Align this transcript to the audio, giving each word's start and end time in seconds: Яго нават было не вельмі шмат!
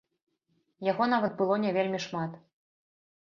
Яго 0.91 1.03
нават 1.13 1.35
было 1.41 1.59
не 1.65 1.71
вельмі 1.77 1.99
шмат! 2.05 2.31